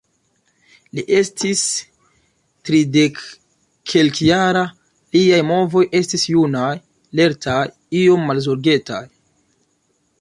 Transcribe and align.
Li 0.99 1.01
estis 1.17 1.59
tridekkelkjara, 2.69 4.63
liaj 5.19 5.43
movoj 5.53 5.85
estis 6.01 6.25
junaj, 6.33 6.73
lertaj, 7.21 7.63
iom 8.01 8.29
malzorgetaj. 8.31 9.05